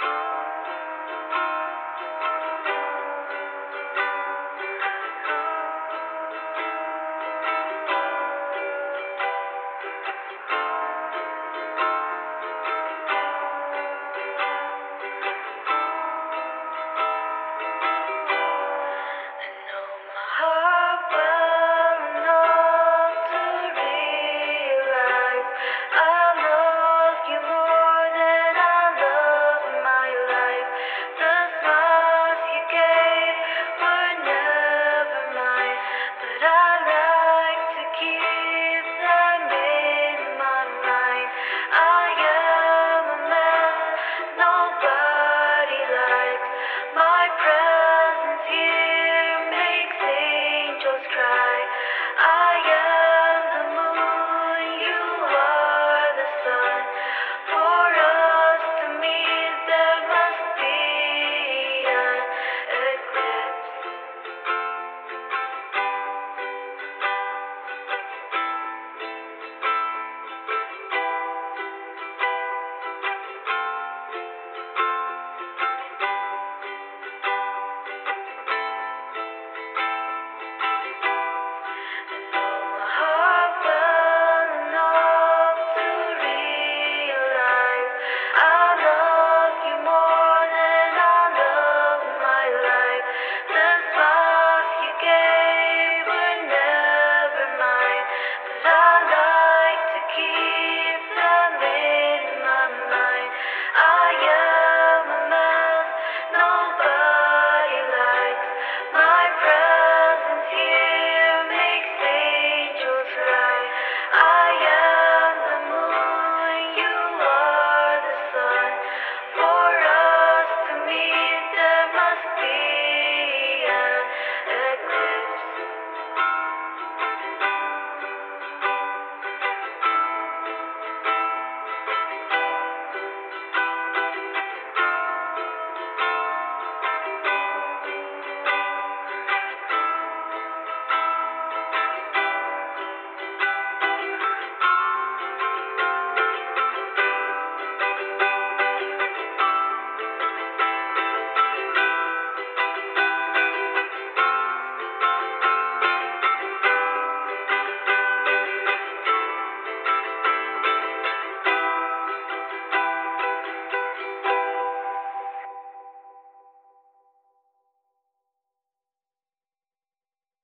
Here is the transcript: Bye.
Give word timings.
Bye. 0.00 0.25